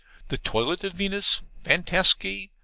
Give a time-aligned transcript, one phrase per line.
[0.29, 2.49] The toilet of Venus, Fantaski.